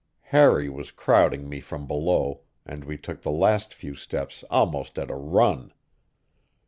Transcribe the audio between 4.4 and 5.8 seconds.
almost at a run.